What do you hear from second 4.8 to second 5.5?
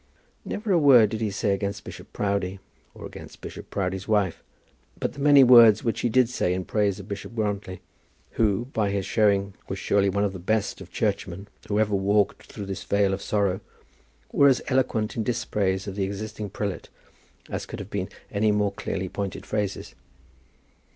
but the many